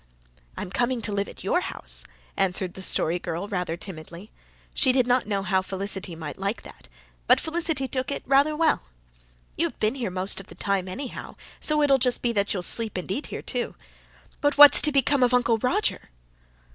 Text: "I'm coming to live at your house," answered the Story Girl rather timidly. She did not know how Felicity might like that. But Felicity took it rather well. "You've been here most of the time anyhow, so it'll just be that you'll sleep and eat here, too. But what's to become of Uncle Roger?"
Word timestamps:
"I'm 0.57 0.71
coming 0.71 1.03
to 1.03 1.11
live 1.11 1.29
at 1.29 1.43
your 1.43 1.61
house," 1.61 2.05
answered 2.35 2.73
the 2.73 2.81
Story 2.81 3.19
Girl 3.19 3.47
rather 3.47 3.77
timidly. 3.77 4.31
She 4.73 4.91
did 4.91 5.05
not 5.05 5.27
know 5.27 5.43
how 5.43 5.61
Felicity 5.61 6.15
might 6.15 6.39
like 6.39 6.63
that. 6.63 6.89
But 7.27 7.39
Felicity 7.39 7.87
took 7.87 8.09
it 8.09 8.23
rather 8.25 8.55
well. 8.55 8.81
"You've 9.55 9.77
been 9.79 9.93
here 9.93 10.09
most 10.09 10.39
of 10.39 10.47
the 10.47 10.55
time 10.55 10.87
anyhow, 10.87 11.35
so 11.59 11.83
it'll 11.83 11.99
just 11.99 12.23
be 12.23 12.31
that 12.31 12.51
you'll 12.51 12.63
sleep 12.63 12.97
and 12.97 13.11
eat 13.11 13.27
here, 13.27 13.43
too. 13.43 13.75
But 14.41 14.57
what's 14.57 14.81
to 14.81 14.91
become 14.91 15.21
of 15.21 15.35
Uncle 15.35 15.59
Roger?" 15.59 16.09